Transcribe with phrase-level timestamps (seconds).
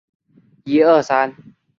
[0.03, 1.53] 格拉蒂尼。